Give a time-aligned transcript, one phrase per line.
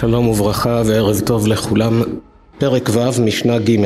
[0.00, 2.02] שלום וברכה וערב טוב לכולם.
[2.58, 3.76] פרק ו' משנה ג'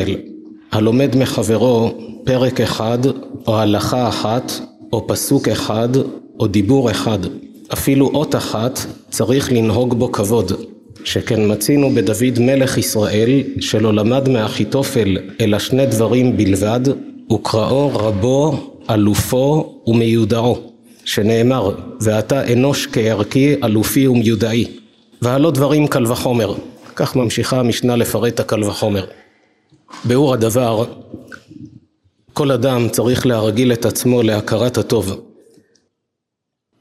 [0.73, 1.95] הלומד מחברו
[2.25, 2.99] פרק אחד
[3.47, 4.53] או הלכה אחת
[4.93, 5.89] או פסוק אחד
[6.41, 7.19] או דיבור אחד.
[7.73, 8.79] אפילו אות אחת
[9.11, 10.53] צריך לנהוג בו כבוד.
[11.05, 16.81] שכן מצינו בדוד מלך ישראל שלא למד מאחיתופל אלא שני דברים בלבד
[17.33, 20.57] וקראו רבו אלופו ומיודעו.
[21.05, 24.82] שנאמר ואתה אנוש כערכי אלופי ומיודעי
[25.23, 26.55] והלא דברים קל וחומר.
[26.97, 29.07] כך ממשיכה המשנה לפרט הקל וחומר.
[30.05, 30.85] ביאור הדבר
[32.33, 35.21] כל אדם צריך להרגיל את עצמו להכרת הטוב.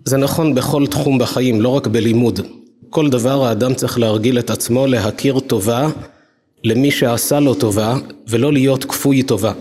[0.05, 2.39] זה נכון בכל תחום בחיים לא רק בלימוד.
[2.89, 5.89] כל דבר האדם צריך להרגיל את עצמו להכיר טובה
[6.63, 7.95] למי שעשה לו טובה
[8.27, 9.53] ולא להיות כפוי טובה.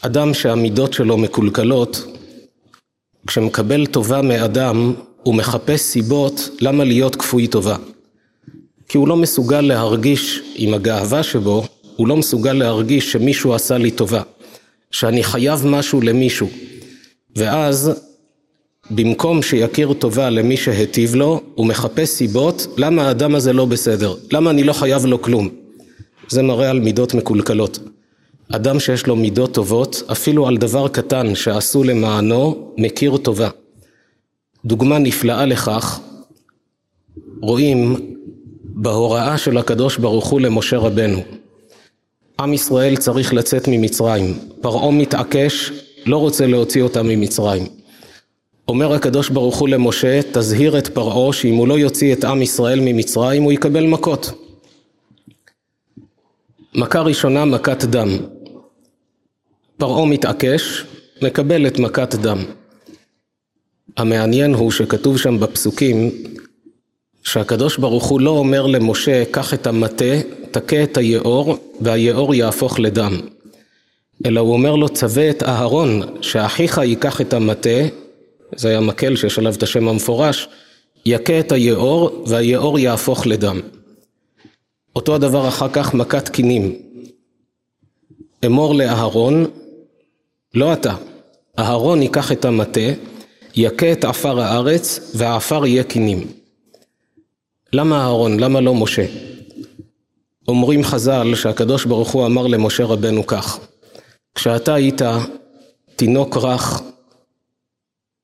[0.00, 2.04] אדם שהמידות שלו מקולקלות
[3.26, 4.94] כשמקבל טובה מאדם
[5.26, 7.76] הוא מחפש סיבות למה להיות כפוי טובה.
[8.88, 13.90] כי הוא לא מסוגל להרגיש עם הגאווה שבו, הוא לא מסוגל להרגיש שמישהו עשה לי
[13.90, 14.22] טובה,
[14.90, 16.48] שאני חייב משהו למישהו.
[17.36, 17.90] ואז
[18.90, 24.50] במקום שיכיר טובה למי שהטיב לו, הוא מחפש סיבות למה האדם הזה לא בסדר, למה
[24.50, 25.48] אני לא חייב לו כלום.
[26.28, 27.78] זה מראה על מידות מקולקלות.
[28.52, 33.48] אדם שיש לו מידות טובות, אפילו על דבר קטן שעשו למענו, מכיר טובה.
[34.66, 36.00] דוגמה נפלאה לכך
[37.42, 37.96] רואים
[38.64, 41.18] בהוראה של הקדוש ברוך הוא למשה רבנו.
[42.40, 45.72] עם ישראל צריך לצאת ממצרים, פרעה מתעקש,
[46.06, 47.66] לא רוצה להוציא אותם ממצרים.
[48.68, 52.80] אומר הקדוש ברוך הוא למשה, תזהיר את פרעה שאם הוא לא יוציא את עם ישראל
[52.80, 54.32] ממצרים הוא יקבל מכות.
[56.74, 58.08] מכה ראשונה מכת דם.
[59.76, 60.84] פרעה מתעקש,
[61.22, 62.38] מקבל את מכת דם.
[63.96, 66.10] המעניין הוא שכתוב שם בפסוקים
[67.22, 70.14] שהקדוש ברוך הוא לא אומר למשה קח את המטה,
[70.50, 73.20] תכה את היאור והיאור יהפוך לדם.
[74.26, 77.80] אלא הוא אומר לו צווה את אהרון שאחיך ייקח את המטה
[78.56, 80.48] זה היה מקל שיש עליו את השם המפורש
[81.06, 83.60] יכה את היאור והיאור יהפוך לדם.
[84.96, 86.76] אותו הדבר אחר כך מכת קינים.
[88.46, 89.44] אמור לאהרון
[90.54, 90.94] לא אתה
[91.58, 92.80] אהרון ייקח את המטה
[93.56, 96.26] יכה את עפר הארץ והעפר יהיה קינים.
[97.72, 98.40] למה אהרון?
[98.40, 99.06] למה לא משה?
[100.48, 103.58] אומרים חז"ל שהקדוש ברוך הוא אמר למשה רבנו כך
[104.34, 105.02] כשאתה היית
[105.96, 106.82] תינוק רך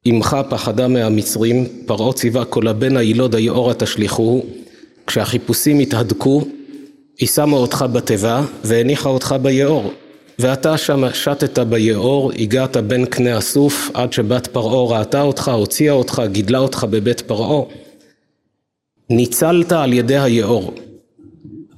[0.08, 4.46] אמך פחדה מהמצרים פרעה ציווה כל הבן הילוד היאורה תשליכוהו
[5.06, 6.44] כשהחיפושים התהדקו
[7.18, 9.92] היא שמה אותך בתיבה והניחה אותך ביאור
[10.42, 16.22] ואתה שם שטת ביאור, הגעת בין קנה הסוף עד שבת פרעה ראתה אותך, הוציאה אותך,
[16.32, 17.62] גידלה אותך בבית פרעה.
[19.10, 20.74] ניצלת על ידי היאור.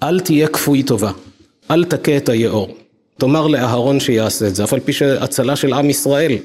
[0.03, 1.11] אל תהיה כפוי טובה,
[1.71, 2.77] אל תכה את היאור.
[3.19, 6.37] תאמר לאהרון שיעשה את זה, אף על פי שהצלה של עם ישראל.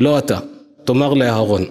[0.00, 0.38] לא אתה,
[0.84, 1.64] תאמר לאהרון.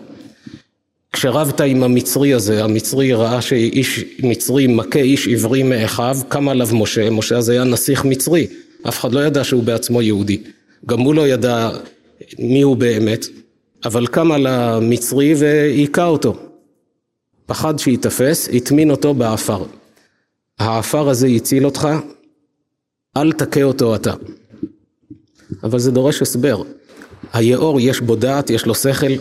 [1.14, 7.10] כשרבת עם המצרי הזה, המצרי ראה שאיש מצרי מכה איש עברי מאחיו, קם עליו משה,
[7.10, 8.48] משה הזה היה נסיך מצרי.
[8.88, 10.44] אף אחד לא ידע שהוא בעצמו יהודי.
[10.86, 11.70] גם הוא לא ידע
[12.40, 13.26] מי הוא באמת,
[13.86, 16.36] אבל קם על המצרי והיכה אותו.
[17.46, 19.64] פחד שייתפס, הטמין אותו בעפר.
[20.60, 21.88] העפר הזה הציל אותך,
[23.18, 24.14] אל תכה אותו אתה.
[25.64, 26.62] אבל זה דורש הסבר.
[27.34, 29.14] היאור יש בו דעת, יש לו שכל.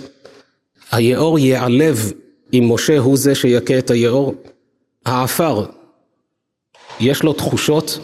[0.93, 2.13] היאור ייעלב
[2.53, 4.35] אם משה הוא זה שיכה את היאור.
[5.07, 5.67] העפר,
[7.01, 7.99] יש לו תחושות,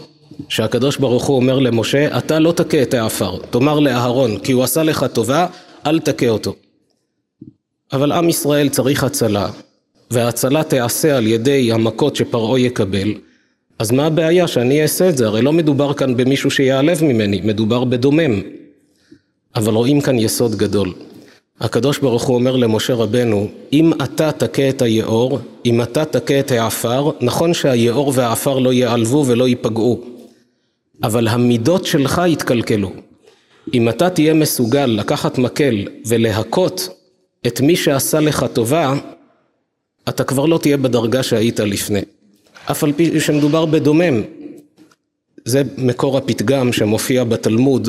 [0.48, 4.82] שהקדוש ברוך הוא אומר למשה, אתה לא תכה את העפר, תאמר לאהרון, כי הוא עשה
[4.82, 5.46] לך טובה,
[5.86, 6.54] אל תכה אותו.
[7.92, 9.48] אבל עם ישראל צריך הצלה,
[10.10, 13.14] וההצלה תיעשה על ידי המכות שפרעה יקבל,
[13.78, 15.26] אז מה הבעיה שאני אעשה את זה?
[15.26, 18.40] הרי לא מדובר כאן במישהו שיעלב ממני, מדובר בדומם.
[19.56, 20.92] אבל רואים כאן יסוד גדול.
[21.60, 26.50] הקדוש ברוך הוא אומר למשה רבנו, אם אתה תכה את היאור, אם אתה תכה את
[26.50, 30.17] העפר, נכון שהיאור והעפר לא ייעלבו ולא ייפגעו,
[31.02, 32.92] אבל המידות שלך יתקלקלו.
[33.74, 36.88] אם אתה תהיה מסוגל לקחת מקל ולהכות
[37.46, 38.94] את מי שעשה לך טובה,
[40.08, 42.00] אתה כבר לא תהיה בדרגה שהיית לפני.
[42.70, 44.22] אף על פי שמדובר בדומם.
[45.44, 47.88] זה מקור הפתגם שמופיע בתלמוד,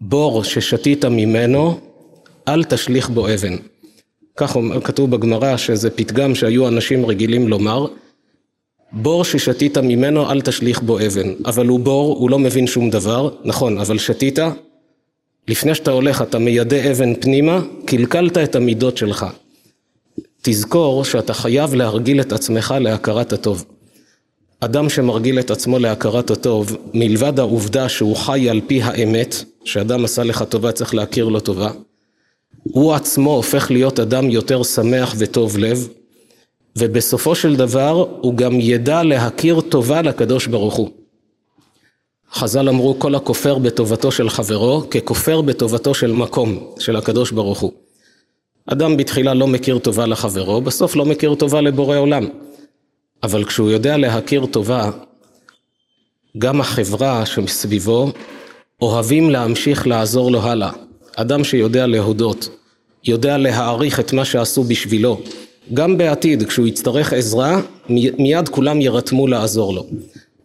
[0.00, 1.80] בור ששתית ממנו,
[2.48, 3.56] אל תשליך בו אבן.
[4.36, 7.86] כך כתוב בגמרא שזה פתגם שהיו אנשים רגילים לומר,
[8.92, 13.30] בור ששתית ממנו אל תשליך בו אבן, אבל הוא בור, הוא לא מבין שום דבר,
[13.44, 14.38] נכון, אבל שתית,
[15.48, 19.26] לפני שאתה הולך אתה מיידה אבן פנימה, קלקלת את המידות שלך.
[20.42, 23.64] תזכור שאתה חייב להרגיל את עצמך להכרת הטוב.
[24.60, 30.22] אדם שמרגיל את עצמו להכרת הטוב, מלבד העובדה שהוא חי על פי האמת, שאדם עשה
[30.22, 31.70] לך טובה צריך להכיר לו טובה,
[32.62, 35.88] הוא עצמו הופך להיות אדם יותר שמח וטוב לב,
[36.80, 40.90] ובסופו של דבר הוא גם ידע להכיר טובה לקדוש ברוך הוא.
[42.32, 47.72] חז"ל אמרו כל הכופר בטובתו של חברו ככופר בטובתו של מקום של הקדוש ברוך הוא.
[48.66, 52.26] אדם בתחילה לא מכיר טובה לחברו, בסוף לא מכיר טובה לבורא עולם.
[53.22, 54.90] אבל כשהוא יודע להכיר טובה,
[56.38, 58.12] גם החברה שמסביבו
[58.82, 60.70] אוהבים להמשיך לעזור לו הלאה.
[61.16, 62.48] אדם שיודע להודות,
[63.04, 65.20] יודע להעריך את מה שעשו בשבילו,
[65.74, 67.60] גם בעתיד כשהוא יצטרך עזרה,
[68.18, 69.86] מיד כולם יירתמו לעזור לו.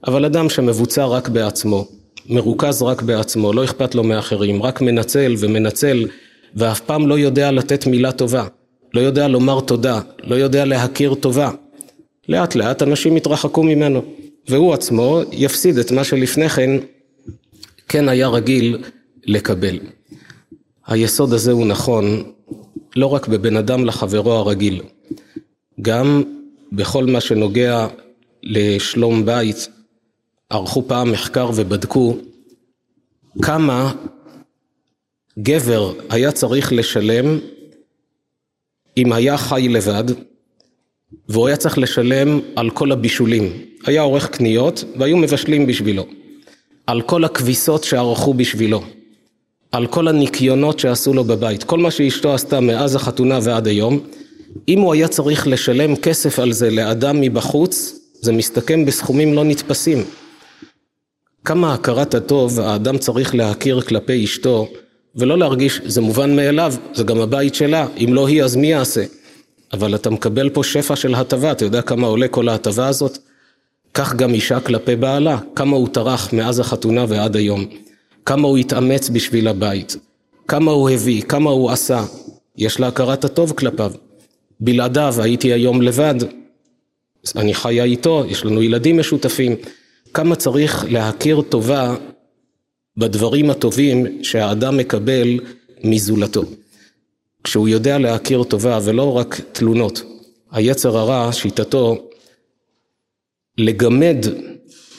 [0.07, 1.87] אבל אדם שמבוצע רק בעצמו,
[2.29, 6.07] מרוכז רק בעצמו, לא אכפת לו מאחרים, רק מנצל ומנצל,
[6.55, 8.47] ואף פעם לא יודע לתת מילה טובה,
[8.93, 11.51] לא יודע לומר תודה, לא יודע להכיר טובה.
[12.29, 14.01] לאט לאט אנשים יתרחקו ממנו,
[14.49, 16.71] והוא עצמו יפסיד את מה שלפני כן
[17.89, 18.77] כן היה רגיל
[19.25, 19.79] לקבל.
[20.87, 22.23] היסוד הזה הוא נכון
[22.95, 24.81] לא רק בבן אדם לחברו הרגיל,
[25.81, 26.23] גם
[26.71, 27.87] בכל מה שנוגע
[28.43, 29.69] לשלום בית,
[30.49, 32.17] ערכו פעם מחקר ובדקו
[33.41, 33.93] כמה
[35.39, 37.39] גבר היה צריך לשלם
[38.97, 40.03] אם היה חי לבד
[41.29, 43.53] והוא היה צריך לשלם על כל הבישולים.
[43.85, 46.05] היה עורך קניות והיו מבשלים בשבילו.
[46.87, 48.83] על כל הכביסות שערכו בשבילו.
[49.71, 51.63] על כל הניקיונות שעשו לו בבית.
[51.63, 53.99] כל מה שאשתו עשתה מאז החתונה ועד היום.
[54.67, 60.03] אם הוא היה צריך לשלם כסף על זה לאדם מבחוץ, זה מסתכם בסכומים לא נתפסים.
[61.45, 64.67] כמה הכרת הטוב האדם צריך להכיר כלפי אשתו
[65.15, 69.03] ולא להרגיש זה מובן מאליו, זה גם הבית שלה, אם לא היא אז מי יעשה?
[69.73, 73.17] אבל אתה מקבל פה שפע של הטבה, אתה יודע כמה עולה כל ההטבה הזאת?
[73.93, 77.65] כך גם אישה כלפי בעלה, כמה הוא טרח מאז החתונה ועד היום,
[78.25, 79.95] כמה הוא התאמץ בשביל הבית,
[80.47, 82.03] כמה הוא הביא, כמה הוא עשה,
[82.57, 83.91] יש לה הכרת הטוב כלפיו.
[84.59, 86.15] בלעדיו הייתי היום לבד,
[87.35, 89.55] אני חיה איתו, יש לנו ילדים משותפים,
[90.13, 91.95] כמה צריך להכיר טובה
[92.97, 95.39] בדברים הטובים שהאדם מקבל
[95.83, 96.43] מזולתו.
[97.43, 100.01] כשהוא יודע להכיר טובה ולא רק תלונות.
[100.51, 102.07] היצר הרע, שיטתו,
[103.57, 104.25] לגמד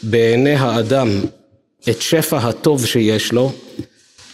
[0.02, 1.08] בעיני האדם
[1.90, 3.52] את שפע הטוב שיש לו,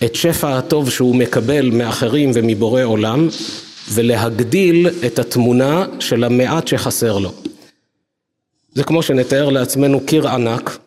[0.04, 3.28] את שפע הטוב שהוא מקבל מאחרים ומבורא עולם,
[3.94, 7.32] ולהגדיל את התמונה של המעט שחסר לו.
[8.74, 10.78] זה כמו שנתאר לעצמנו קיר ענק,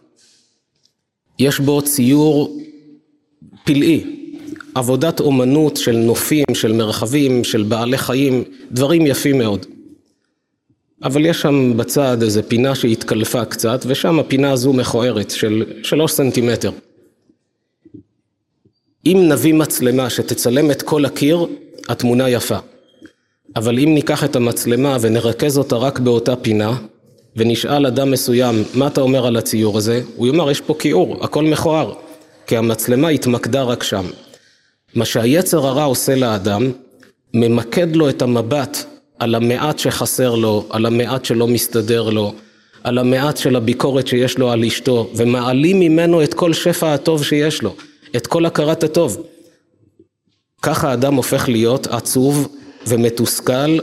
[1.39, 2.57] יש בו ציור
[3.63, 4.03] פלאי,
[4.75, 9.65] עבודת אומנות של נופים, של מרחבים, של בעלי חיים, דברים יפים מאוד.
[11.03, 16.71] אבל יש שם בצד איזה פינה שהתקלפה קצת, ושם הפינה הזו מכוערת של שלוש סנטימטר.
[19.05, 21.45] אם נביא מצלמה שתצלם את כל הקיר,
[21.89, 22.57] התמונה יפה.
[23.55, 26.77] אבל אם ניקח את המצלמה ונרכז אותה רק באותה פינה,
[27.35, 30.01] ונשאל אדם מסוים, מה אתה אומר על הציור הזה?
[30.15, 31.93] הוא יאמר, יש פה כיעור, הכל מכוער.
[32.47, 34.05] כי המצלמה התמקדה רק שם.
[34.95, 36.71] מה שהיצר הרע עושה לאדם,
[37.33, 38.77] ממקד לו את המבט
[39.19, 42.33] על המעט שחסר לו, על המעט שלא מסתדר לו,
[42.83, 47.61] על המעט של הביקורת שיש לו על אשתו, ומעלים ממנו את כל שפע הטוב שיש
[47.61, 47.75] לו,
[48.15, 49.23] את כל הכרת הטוב.
[50.61, 52.47] ככה האדם הופך להיות עצוב
[52.87, 53.77] ומתוסכל,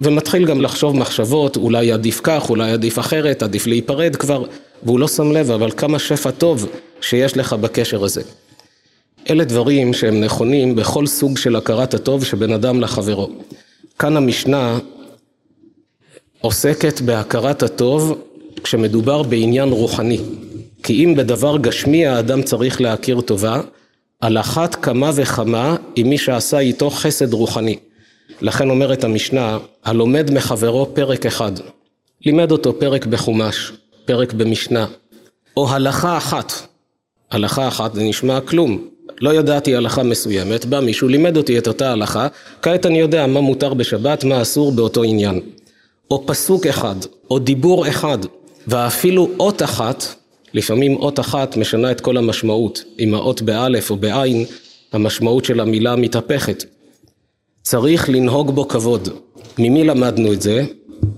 [0.00, 4.44] ומתחיל גם לחשוב מחשבות, אולי עדיף כך, אולי עדיף אחרת, עדיף להיפרד כבר,
[4.82, 6.66] והוא לא שם לב, אבל כמה שפע טוב
[7.00, 8.22] שיש לך בקשר הזה.
[9.30, 13.30] אלה דברים שהם נכונים בכל סוג של הכרת הטוב שבין אדם לחברו.
[13.98, 14.78] כאן המשנה
[16.40, 18.18] עוסקת בהכרת הטוב
[18.64, 20.18] כשמדובר בעניין רוחני.
[20.82, 23.60] כי אם בדבר גשמי האדם צריך להכיר טובה,
[24.22, 27.78] על אחת כמה וכמה עם מי שעשה איתו חסד רוחני.
[28.40, 31.52] לכן אומרת המשנה, הלומד מחברו פרק אחד,
[32.26, 33.72] לימד אותו פרק בחומש,
[34.04, 34.86] פרק במשנה,
[35.56, 36.52] או הלכה אחת,
[37.30, 38.88] הלכה אחת זה נשמע כלום,
[39.20, 42.26] לא ידעתי הלכה מסוימת, בא מישהו, לימד אותי את אותה הלכה,
[42.62, 45.40] כעת אני יודע מה מותר בשבת, מה אסור באותו עניין.
[46.10, 46.96] או פסוק אחד,
[47.30, 48.18] או דיבור אחד,
[48.66, 50.04] ואפילו אות אחת,
[50.54, 52.84] לפעמים אות אחת משנה את כל המשמעות.
[53.00, 54.44] אם האות באלף או בעין,
[54.92, 56.64] המשמעות של המילה מתהפכת.
[57.62, 59.08] צריך לנהוג בו כבוד.
[59.58, 60.64] ממי למדנו את זה?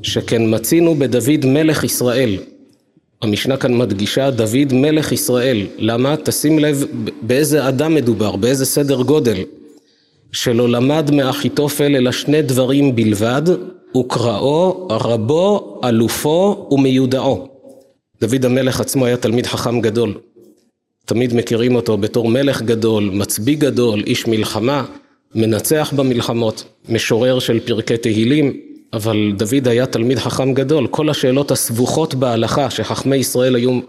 [0.02, 2.36] שכן מצינו בדוד מלך ישראל,
[3.22, 5.66] המשנה כאן מדגישה דוד מלך ישראל.
[5.78, 6.16] למה?
[6.16, 6.84] תשים לב
[7.22, 9.36] באיזה אדם מדובר, באיזה סדר גודל.
[10.32, 13.42] שלא למד מאחיתופל אלא שני דברים בלבד,
[13.96, 17.53] וקראו, רבו, אלופו ומיודעו.
[18.24, 20.14] דוד המלך עצמו היה תלמיד חכם גדול.
[21.04, 24.84] תמיד מכירים אותו בתור מלך גדול, מצביא גדול, איש מלחמה,
[25.34, 28.56] מנצח במלחמות, משורר של פרקי תהילים,
[28.92, 30.86] אבל דוד היה תלמיד חכם גדול.
[30.86, 33.80] כל השאלות הסבוכות בהלכה שחכמי ישראל היו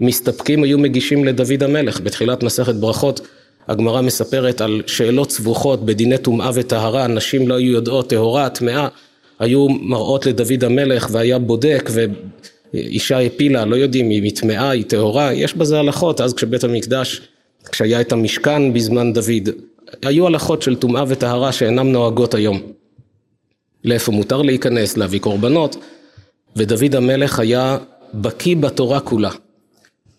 [0.00, 2.00] מסתפקים, היו מגישים לדוד המלך.
[2.00, 3.20] בתחילת מסכת ברכות
[3.68, 8.88] הגמרא מספרת על שאלות סבוכות בדיני טומאה וטהרה, נשים לא היו יודעות טהורה, טמאה,
[9.38, 11.90] היו מראות לדוד המלך והיה בודק
[12.74, 17.20] ואישה הפילה, לא יודעים היא טמאה, היא טהורה, יש בזה הלכות, אז כשבית המקדש,
[17.72, 19.48] כשהיה את המשכן בזמן דוד,
[20.02, 22.60] היו הלכות של טומאה וטהרה שאינן נוהגות היום.
[23.84, 25.76] לאיפה מותר להיכנס, להביא קורבנות,
[26.56, 27.78] ודוד המלך היה
[28.14, 29.30] בקיא בתורה כולה.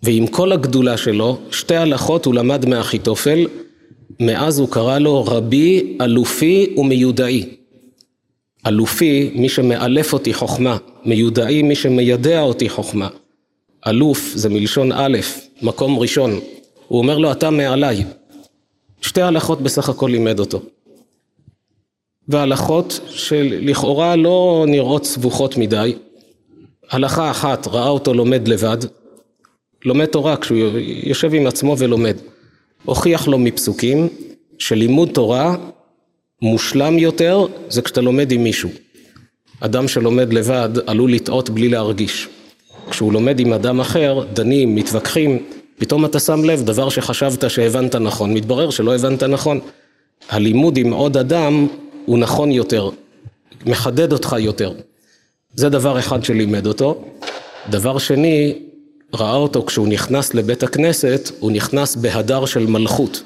[0.04, 3.48] ועם כל הגדולה שלו, שתי הלכות הוא למד מאחיתופל,
[4.20, 7.61] מאז הוא קרא לו רבי, אלופי ומיודעי.
[8.68, 13.10] אלופי, מי שמאלף אותי חוכמה, מיודעי, מי שמיידע אותי חוכמה.
[13.88, 15.18] אלוף זה מלשון א',
[15.62, 16.40] מקום ראשון.
[16.88, 18.04] הוא אומר לו, אתה מעליי.
[19.02, 20.62] שתי הלכות בסך הכל לימד אותו.
[22.28, 25.96] והלכות שלכאורה לא נראות סבוכות מדי.
[26.90, 28.78] הלכה אחת, ראה אותו לומד לבד,
[29.86, 30.60] לומד תורה כשהוא
[31.04, 32.18] יושב עם עצמו ולומד.
[32.86, 34.08] הוכיח לו מפסוקים
[34.58, 35.56] שלימוד תורה
[36.42, 38.70] מושלם יותר זה כשאתה לומד עם מישהו.
[39.60, 42.28] אדם שלומד לבד עלול לטעות בלי להרגיש.
[42.90, 45.44] כשהוא לומד עם אדם אחר, דנים, מתווכחים,
[45.78, 49.60] פתאום אתה שם לב, דבר שחשבת שהבנת נכון, מתברר שלא הבנת נכון.
[50.30, 51.68] הלימוד עם עוד אדם
[52.06, 52.90] הוא נכון יותר,
[53.66, 54.74] מחדד אותך יותר.
[55.56, 57.04] זה דבר אחד שלימד אותו.
[57.70, 58.54] דבר שני,
[59.14, 63.24] ראה אותו כשהוא נכנס לבית הכנסת, הוא נכנס בהדר של מלכות.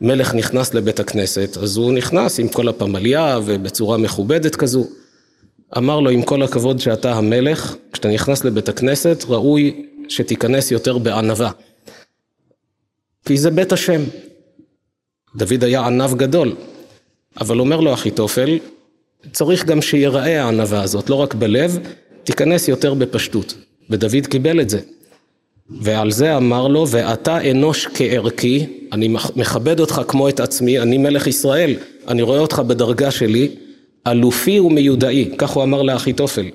[0.00, 4.86] מלך נכנס לבית הכנסת, אז הוא נכנס עם כל הפמליה ובצורה מכובדת כזו.
[5.76, 11.50] אמר לו, עם כל הכבוד שאתה המלך, כשאתה נכנס לבית הכנסת, ראוי שתיכנס יותר בענווה.
[13.24, 14.02] כי זה בית השם.
[15.36, 16.56] דוד היה ענב גדול,
[17.40, 18.58] אבל אומר לו אחיתופל,
[19.32, 21.78] צריך גם שיראה הענווה הזאת, לא רק בלב,
[22.24, 23.54] תיכנס יותר בפשטות.
[23.90, 24.80] ודוד קיבל את זה.
[25.70, 31.26] ועל זה אמר לו, ואתה אנוש כערכי, אני מכבד אותך כמו את עצמי, אני מלך
[31.26, 31.74] ישראל,
[32.08, 33.48] אני רואה אותך בדרגה שלי,
[34.06, 36.46] אלופי ומיודעי, כך הוא אמר לאחיתופל.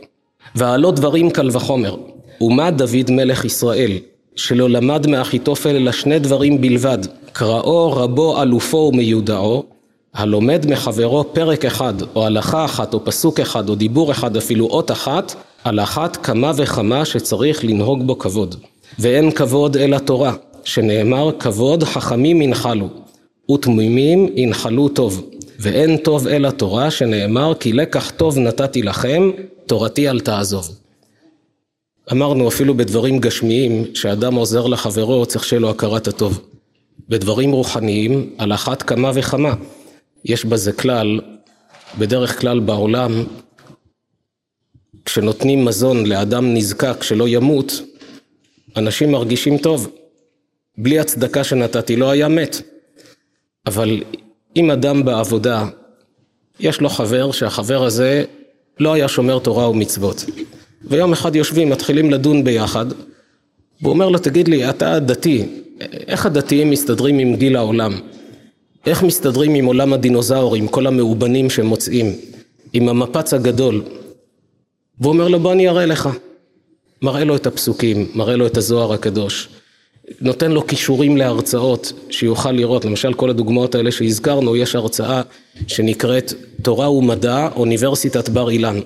[0.55, 1.95] והלא דברים קל וחומר.
[2.41, 3.91] ומה דוד מלך ישראל,
[4.35, 6.97] שלא למד מאחיתופל אלא שני דברים בלבד,
[7.31, 9.63] קראו רבו אלופו ומיודעו,
[10.13, 14.91] הלומד מחברו פרק אחד, או הלכה אחת, או פסוק אחד, או דיבור אחד, אפילו אות
[14.91, 18.55] אחת, על אחת כמה וכמה שצריך לנהוג בו כבוד.
[19.01, 22.89] ואין כבוד אלא תורה, שנאמר כבוד חכמים ינחלו,
[23.51, 25.29] ותמימים ינחלו טוב.
[25.59, 29.31] ואין טוב אלא תורה, שנאמר כי לקח טוב נתתי לכם,
[29.65, 30.69] תורתי אל תעזוב.
[32.11, 36.41] אמרנו אפילו בדברים גשמיים, שאדם עוזר לחברו צריך שיהיה לו הכרת הטוב.
[37.09, 39.53] בדברים רוחניים, על אחת כמה וכמה.
[40.25, 41.19] יש בזה כלל,
[41.99, 43.23] בדרך כלל בעולם,
[45.05, 47.81] כשנותנים מזון לאדם נזקק שלא ימות,
[48.77, 49.89] אנשים מרגישים טוב.
[50.77, 52.61] בלי הצדקה שנתתי לא היה מת.
[53.67, 54.03] אבל
[54.55, 55.65] אם אדם בעבודה,
[56.59, 58.23] יש לו חבר שהחבר הזה
[58.79, 60.25] לא היה שומר תורה ומצוות.
[60.83, 62.85] ויום אחד יושבים, מתחילים לדון ביחד,
[63.81, 65.45] והוא אומר לו, תגיד לי, אתה דתי,
[66.07, 67.93] איך הדתיים מסתדרים עם גיל העולם?
[68.85, 72.15] איך מסתדרים עם עולם הדינוזאורים, כל המאובנים שהם מוצאים,
[72.73, 73.83] עם המפץ הגדול?
[74.99, 76.09] והוא אומר לו, בוא אני אראה לך.
[77.01, 79.49] מראה לו את הפסוקים, מראה לו את הזוהר הקדוש,
[80.21, 85.21] נותן לו כישורים להרצאות שיוכל לראות, למשל כל הדוגמאות האלה שהזכרנו, יש הרצאה
[85.67, 88.79] שנקראת תורה ומדע, אוניברסיטת בר אילן.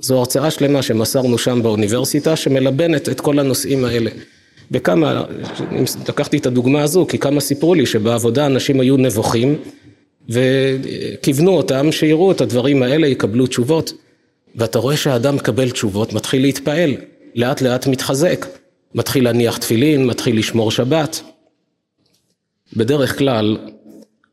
[0.00, 4.10] זו הרצאה שלמה שמסרנו שם באוניברסיטה שמלבנת את כל הנושאים האלה.
[4.70, 5.24] וכמה,
[6.08, 9.58] לקחתי את הדוגמה הזו כי כמה סיפרו לי שבעבודה אנשים היו נבוכים
[10.28, 13.92] וכיוונו אותם שיראו את הדברים האלה, יקבלו תשובות
[14.56, 16.94] ואתה רואה שהאדם מקבל תשובות, מתחיל להתפעל
[17.36, 18.46] לאט לאט מתחזק,
[18.94, 21.20] מתחיל להניח תפילין, מתחיל לשמור שבת.
[22.76, 23.58] בדרך כלל,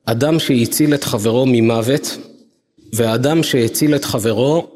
[0.05, 2.17] אדם שהציל את חברו ממוות,
[2.93, 4.67] ואדם שהציל את חברו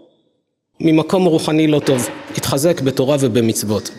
[0.79, 3.91] ממקום רוחני לא טוב, התחזק בתורה ובמצוות.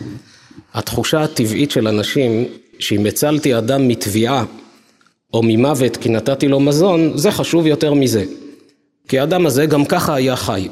[0.73, 2.45] התחושה הטבעית של אנשים,
[2.79, 4.45] שאם הצלתי אדם מתביעה
[5.33, 8.25] או ממוות כי נתתי לו מזון, זה חשוב יותר מזה.
[9.07, 10.67] כי האדם הזה גם ככה היה חי.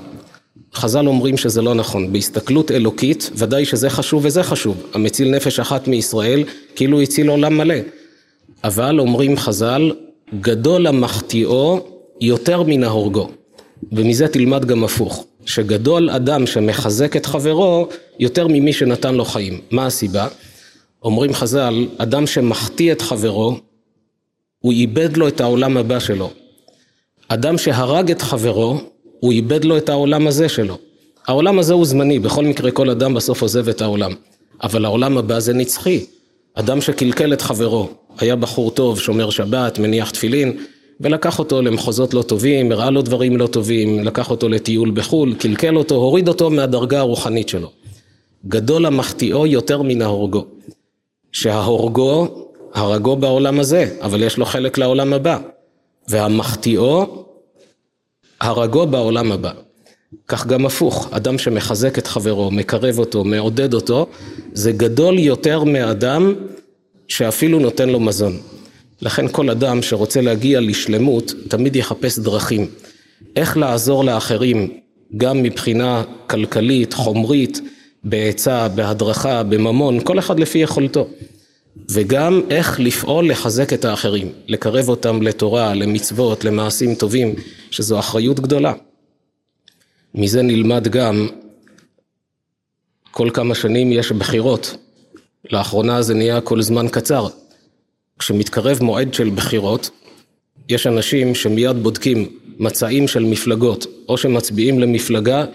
[0.74, 2.14] חז"ל אומרים שזה לא נכון.
[2.14, 4.84] בהסתכלות אלוקית, ודאי שזה חשוב וזה חשוב.
[4.94, 6.44] המציל נפש אחת מישראל,
[6.76, 7.76] כאילו הציל עולם מלא.
[8.64, 9.92] אבל אומרים חז"ל,
[10.42, 11.80] גדול המחטיאו
[12.22, 13.30] יותר מן ההורגו.
[13.92, 17.88] ומזה תלמד גם הפוך, שגדול אדם שמחזק את חברו
[18.20, 19.62] יותר ממי שנתן לו חיים.
[19.72, 20.28] מה הסיבה?
[21.04, 23.60] אומרים חז"ל, אדם שמחטיא את חברו,
[24.60, 26.32] הוא איבד לו את העולם הבא שלו.
[27.28, 28.78] אדם שהרג את חברו,
[29.20, 30.78] הוא איבד לו את העולם הזה שלו.
[31.28, 34.12] העולם הזה הוא זמני, בכל מקרה כל אדם בסוף עוזב את העולם.
[34.64, 36.06] אבל העולם הבא זה נצחי.
[36.54, 40.58] אדם שקלקל את חברו, היה בחור טוב, שומר שבת, מניח תפילין,
[41.02, 45.78] ולקח אותו למחוזות לא טובים, הראה לו דברים לא טובים, לקח אותו לטיול בחו"ל, קלקל
[45.78, 47.72] אותו, הוריד אותו מהדרגה הרוחנית שלו.
[48.48, 50.46] גדול המחטיאו יותר מן ההורגו.
[51.32, 52.28] שההורגו,
[52.74, 55.38] הרגו בעולם הזה, אבל יש לו חלק לעולם הבא.
[56.08, 57.26] והמחטיאו,
[58.42, 59.52] הרגו בעולם הבא.
[60.28, 64.08] כך גם הפוך, אדם שמחזק את חברו, מקרב אותו, מעודד אותו,
[64.54, 66.34] זה גדול יותר מאדם
[67.08, 68.38] שאפילו נותן לו מזון.
[69.02, 72.68] לכן כל אדם שרוצה להגיע לשלמות, תמיד יחפש דרכים.
[73.36, 74.72] איך לעזור לאחרים,
[75.18, 77.62] גם מבחינה כלכלית, חומרית,
[78.04, 81.08] בעצה, בהדרכה, בממון, כל אחד לפי יכולתו.
[81.92, 87.36] וגם איך לפעול לחזק את האחרים, לקרב אותם לתורה, למצוות, למעשים טובים,
[87.72, 88.74] שזו אחריות גדולה.
[90.16, 91.28] מזה נלמד גם,
[93.12, 94.76] כל כמה שנים יש בחירות.
[95.52, 97.28] לאחרונה זה נהיה כל זמן קצר.
[98.20, 99.90] כשמתקרב מועד של בחירות,
[100.70, 105.46] יש אנשים שמיד בודקים מצעים של מפלגות, או שמצביעים למפלגה,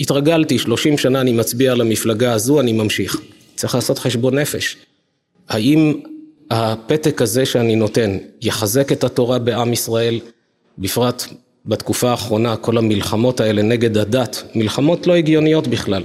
[0.00, 3.20] התרגלתי, 30 שנה אני מצביע למפלגה הזו, אני ממשיך.
[3.54, 4.76] צריך לעשות חשבון נפש.
[5.48, 6.00] האם
[6.50, 10.20] הפתק הזה שאני נותן יחזק את התורה בעם ישראל,
[10.78, 11.24] בפרט
[11.66, 16.02] בתקופה האחרונה, כל המלחמות האלה נגד הדת, מלחמות לא הגיוניות בכלל.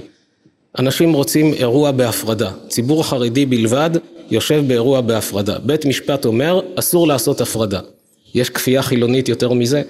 [0.78, 3.90] אנשים רוצים אירוע בהפרדה, ציבור חרדי בלבד
[4.30, 5.58] יושב באירוע בהפרדה.
[5.58, 7.80] בית משפט אומר, אסור לעשות הפרדה.
[8.34, 9.82] יש כפייה חילונית יותר מזה,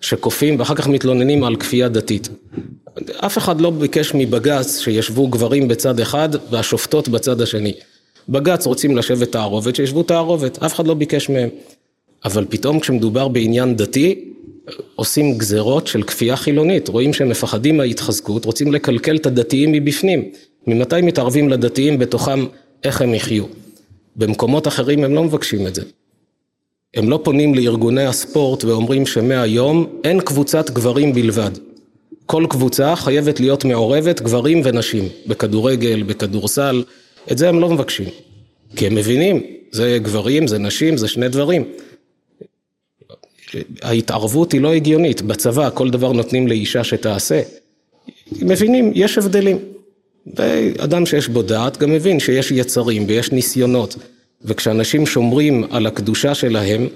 [0.00, 2.28] שכופים ואחר כך מתלוננים על כפייה דתית.
[3.16, 7.72] אף אחד לא ביקש מבג"ץ שישבו גברים בצד אחד והשופטות בצד השני.
[8.28, 11.48] בג"ץ רוצים לשבת תערובת, שישבו תערובת, אף אחד לא ביקש מהם.
[12.24, 14.32] אבל פתאום כשמדובר בעניין דתי,
[14.94, 20.30] עושים גזרות של כפייה חילונית, רואים שהם מפחדים מההתחזקות, רוצים לקלקל את הדתיים מבפנים.
[20.66, 22.44] ממתי מתערבים לדתיים בתוכם
[22.84, 23.44] איך הם יחיו?
[24.16, 25.82] במקומות אחרים הם לא מבקשים את זה.
[26.94, 31.50] הם לא פונים לארגוני הספורט ואומרים שמהיום אין קבוצת גברים בלבד.
[32.26, 36.82] כל קבוצה חייבת להיות מעורבת גברים ונשים, בכדורגל, בכדורסל,
[37.32, 38.08] את זה הם לא מבקשים.
[38.76, 41.64] כי הם מבינים, זה גברים, זה נשים, זה שני דברים.
[43.82, 47.42] ההתערבות היא לא הגיונית, בצבא כל דבר נותנים לאישה שתעשה.
[48.32, 49.58] מבינים, יש הבדלים.
[50.34, 53.96] ואדם שיש בו דעת גם מבין שיש יצרים ויש ניסיונות.
[54.42, 56.86] וכשאנשים שומרים על הקדושה שלהם,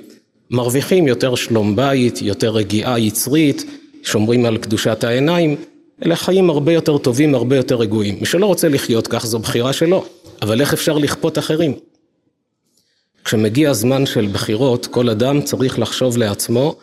[0.50, 3.64] מרוויחים יותר שלום בית, יותר רגיעה יצרית,
[4.02, 5.56] שומרים על קדושת העיניים,
[6.04, 8.16] אלה חיים הרבה יותר טובים, הרבה יותר רגועים.
[8.20, 10.04] מי שלא רוצה לחיות כך זו בחירה שלו,
[10.42, 11.74] אבל איך אפשר לכפות אחרים?
[13.24, 16.76] כשמגיע זמן של בחירות, כל אדם צריך לחשוב לעצמו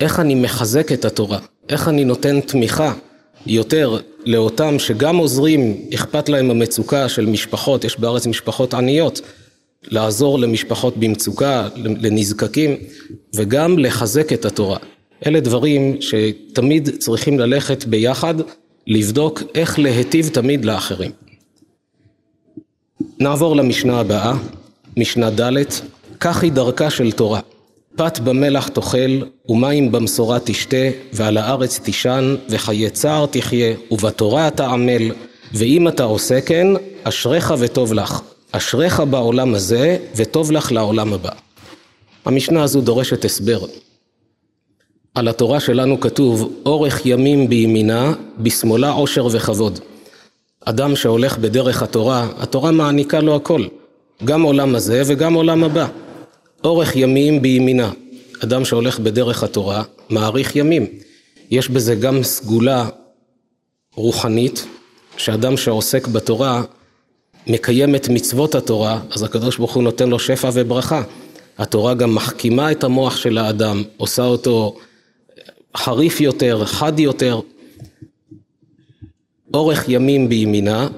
[0.00, 2.94] איך אני מחזק את התורה, איך אני נותן תמיכה
[3.46, 9.20] יותר לאותם שגם עוזרים, אכפת להם המצוקה של משפחות, יש בארץ משפחות עניות,
[9.82, 12.76] לעזור למשפחות במצוקה, לנזקקים,
[13.34, 14.78] וגם לחזק את התורה.
[15.26, 18.34] אלה דברים שתמיד צריכים ללכת ביחד,
[18.86, 21.27] לבדוק איך להיטיב תמיד לאחרים.
[23.20, 24.32] נעבור למשנה הבאה,
[24.96, 25.52] משנה ד',
[26.20, 27.40] כך היא דרכה של תורה.
[27.96, 30.76] פת במלח תאכל, ומים במשורה תשתה,
[31.12, 35.12] ועל הארץ תישן, וחיי צער תחיה, ובתורה אתה עמל,
[35.54, 36.66] ואם אתה עושה כן,
[37.02, 38.20] אשריך וטוב לך.
[38.52, 41.30] אשריך בעולם הזה, וטוב לך לעולם הבא.
[42.24, 43.64] המשנה הזו דורשת הסבר.
[45.14, 49.80] על התורה שלנו כתוב, אורך ימים בימינה, בשמאלה עושר וכבוד.
[50.64, 53.64] אדם שהולך בדרך התורה, התורה מעניקה לו הכל,
[54.24, 55.86] גם עולם הזה וגם עולם הבא.
[56.64, 57.90] אורך ימים בימינה,
[58.44, 60.86] אדם שהולך בדרך התורה, מאריך ימים.
[61.50, 62.88] יש בזה גם סגולה
[63.94, 64.66] רוחנית,
[65.16, 66.62] שאדם שעוסק בתורה
[67.46, 71.02] מקיים את מצוות התורה, אז הקדוש ברוך הוא נותן לו שפע וברכה.
[71.58, 74.76] התורה גם מחכימה את המוח של האדם, עושה אותו
[75.76, 77.40] חריף יותר, חד יותר.
[79.54, 80.88] אורך ימים בימינה,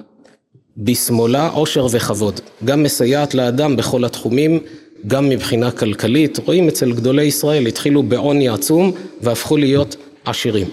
[0.76, 2.40] בשמאלה עושר וכבוד.
[2.64, 4.60] גם מסייעת לאדם בכל התחומים,
[5.06, 6.38] גם מבחינה כלכלית.
[6.38, 10.66] רואים אצל גדולי ישראל, התחילו בעוני עצום והפכו להיות עשירים.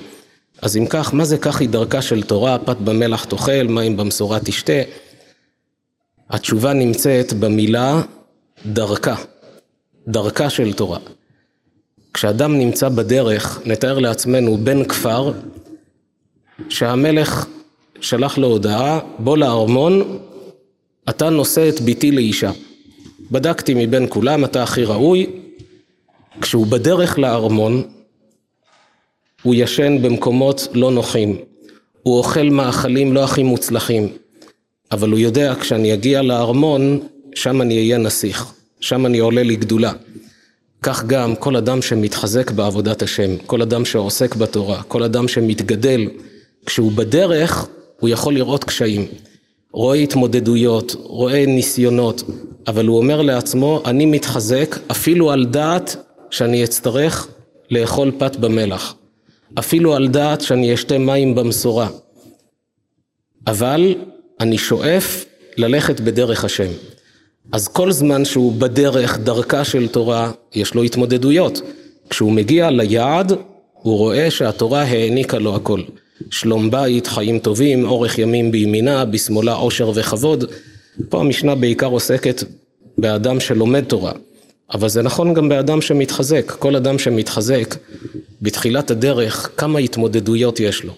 [0.61, 4.39] אז אם כך, מה זה כך היא דרכה של תורה, פת במלח תאכל, מים במשורה
[4.39, 4.81] תשתה?
[6.29, 8.01] התשובה נמצאת במילה
[8.65, 9.15] דרכה,
[10.07, 10.99] דרכה של תורה.
[12.13, 15.31] כשאדם נמצא בדרך, נתאר לעצמנו בן כפר,
[16.69, 17.45] שהמלך
[18.01, 20.19] שלח לו הודעה, בוא לארמון,
[21.09, 22.51] אתה נושא את ביתי לאישה.
[23.31, 25.25] בדקתי מבין כולם, אתה הכי ראוי.
[26.41, 27.83] כשהוא בדרך לארמון,
[29.43, 31.37] הוא ישן במקומות לא נוחים,
[32.03, 34.09] הוא אוכל מאכלים לא הכי מוצלחים,
[34.91, 36.99] אבל הוא יודע כשאני אגיע לארמון,
[37.35, 38.45] שם אני אהיה נסיך,
[38.79, 39.91] שם אני עולה לגדולה.
[40.81, 46.07] כך גם כל אדם שמתחזק בעבודת השם, כל אדם שעוסק בתורה, כל אדם שמתגדל,
[46.65, 47.67] כשהוא בדרך,
[47.99, 49.07] הוא יכול לראות קשיים.
[49.71, 52.23] רואה התמודדויות, רואה ניסיונות,
[52.67, 55.95] אבל הוא אומר לעצמו, אני מתחזק אפילו על דעת
[56.31, 57.27] שאני אצטרך
[57.71, 58.95] לאכול פת במלח.
[59.59, 61.89] אפילו על דעת שאני אשתה מים במשורה.
[63.47, 63.95] אבל
[64.39, 65.25] אני שואף
[65.57, 66.71] ללכת בדרך השם.
[67.51, 71.61] אז כל זמן שהוא בדרך, דרכה של תורה, יש לו התמודדויות.
[72.09, 73.31] כשהוא מגיע ליעד,
[73.73, 75.81] הוא רואה שהתורה העניקה לו הכל.
[76.29, 80.45] שלום בית, חיים טובים, אורך ימים בימינה, בשמאלה עושר וכבוד.
[81.09, 82.43] פה המשנה בעיקר עוסקת
[82.97, 84.11] באדם שלומד תורה.
[84.73, 86.51] אבל זה נכון גם באדם שמתחזק.
[86.59, 87.75] כל אדם שמתחזק,
[88.41, 90.93] בתחילת הדרך, כמה התמודדויות יש לו.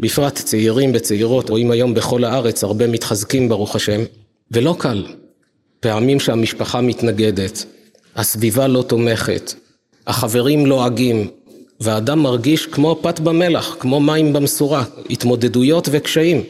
[0.00, 4.00] בפרט צעירים וצעירות, רואים היום בכל הארץ הרבה מתחזקים ברוך השם,
[4.50, 5.06] ולא קל.
[5.80, 7.64] פעמים שהמשפחה מתנגדת,
[8.16, 9.52] הסביבה לא תומכת,
[10.06, 11.28] החברים לועגים,
[11.82, 16.42] והאדם מרגיש כמו פת במלח, כמו מים במשורה, התמודדויות וקשיים.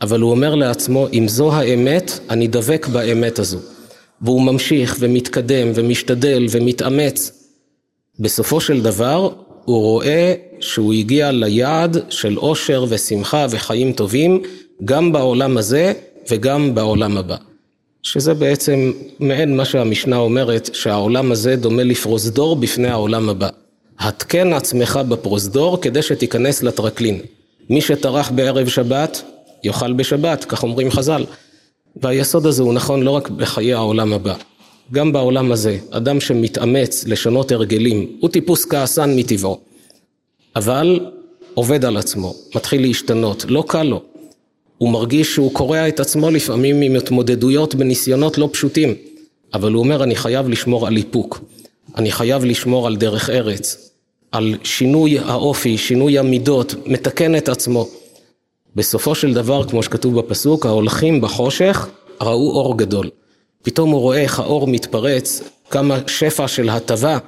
[0.00, 3.58] אבל הוא אומר לעצמו, אם זו האמת, אני דבק באמת הזו.
[4.22, 7.32] והוא ממשיך ומתקדם ומשתדל ומתאמץ.
[8.20, 9.30] בסופו של דבר,
[9.64, 14.42] הוא רואה שהוא הגיע ליעד של אושר ושמחה וחיים טובים,
[14.84, 15.92] גם בעולם הזה
[16.30, 17.36] וגם בעולם הבא.
[18.02, 23.48] שזה בעצם מעין מה שהמשנה אומרת, שהעולם הזה דומה לפרוזדור בפני העולם הבא.
[24.00, 27.20] התקן עצמך בפרוזדור כדי שתיכנס לטרקלין.
[27.70, 29.22] מי שטרח בערב שבת,
[29.64, 31.24] יאכל בשבת, כך אומרים חז"ל.
[31.96, 34.34] והיסוד הזה הוא נכון לא רק בחיי העולם הבא,
[34.92, 35.78] גם בעולם הזה.
[35.90, 39.60] אדם שמתאמץ לשנות הרגלים, הוא טיפוס כעסן מטבעו.
[40.56, 41.00] אבל
[41.54, 44.02] עובד על עצמו, מתחיל להשתנות, לא קל לו.
[44.78, 48.94] הוא מרגיש שהוא קורע את עצמו לפעמים עם התמודדויות בניסיונות לא פשוטים,
[49.54, 51.40] אבל הוא אומר אני חייב לשמור על איפוק,
[51.96, 53.89] אני חייב לשמור על דרך ארץ,
[54.32, 57.86] על שינוי האופי, שינוי המידות, מתקן את עצמו.
[58.76, 61.88] בסופו של דבר, כמו שכתוב בפסוק, ההולכים בחושך
[62.20, 63.10] ראו אור גדול.
[63.62, 67.18] פתאום הוא רואה איך האור מתפרץ, כמה שפע של הטבה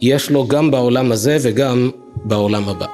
[0.00, 1.90] יש לו גם בעולם הזה וגם
[2.24, 2.86] בעולם הבא.